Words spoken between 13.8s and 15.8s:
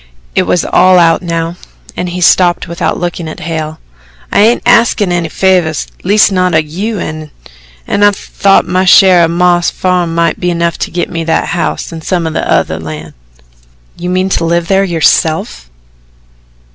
"You mean to live there, yourself?"